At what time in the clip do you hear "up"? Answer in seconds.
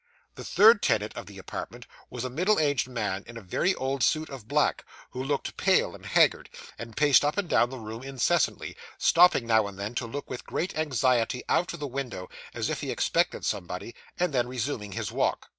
7.23-7.37